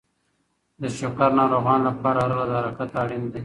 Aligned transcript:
د 0.81 0.83
شکر 0.97 1.29
ناروغانو 1.39 1.83
لپاره 1.89 2.19
هره 2.23 2.35
ورځ 2.39 2.51
حرکت 2.59 2.91
اړین 3.01 3.23
دی. 3.31 3.39